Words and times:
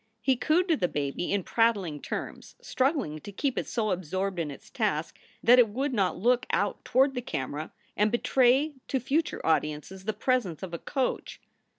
He 0.19 0.35
cooed 0.35 0.67
to 0.69 0.75
the 0.75 0.87
baby 0.87 1.31
in 1.31 1.43
prattling 1.43 2.01
terms, 2.01 2.55
struggling 2.59 3.19
to 3.19 3.31
keep 3.31 3.55
it 3.55 3.67
so 3.67 3.91
absorbed 3.91 4.39
in 4.39 4.49
its 4.49 4.71
task 4.71 5.19
that 5.43 5.59
it 5.59 5.69
would 5.69 5.93
not 5.93 6.17
look 6.17 6.47
out 6.49 6.83
toward 6.83 7.13
the 7.13 7.21
camera 7.21 7.71
and 7.95 8.11
betray 8.11 8.73
to 8.87 8.99
future 8.99 9.45
audiences 9.45 10.05
the 10.05 10.13
presence 10.13 10.63
of 10.63 10.73
a 10.73 10.79
coach. 10.79 11.39